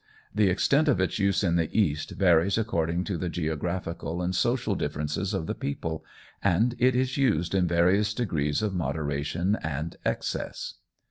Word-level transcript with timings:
The 0.33 0.49
extent 0.49 0.87
of 0.87 0.99
its 0.99 1.19
use 1.19 1.43
in 1.43 1.57
the 1.57 1.69
East 1.79 2.09
varies 2.09 2.57
according 2.57 3.03
to 3.03 3.17
the 3.19 3.29
geographical 3.29 4.19
and 4.23 4.33
social 4.33 4.73
differences 4.73 5.31
of 5.31 5.45
the 5.45 5.53
people, 5.53 6.03
and 6.43 6.73
it 6.79 6.95
is 6.95 7.17
used 7.17 7.53
in 7.53 7.67
various 7.67 8.11
degrees 8.15 8.63
of 8.63 8.73
moderation 8.73 9.59
and 9.61 9.97
excess. 10.03 10.73